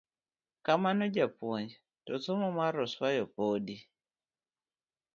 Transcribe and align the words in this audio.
Kamano 0.65 1.03
japuponj, 1.15 1.69
to 2.05 2.13
somo 2.23 2.49
mar 2.57 2.73
oswayo 2.85 3.23
podi…. 3.35 3.77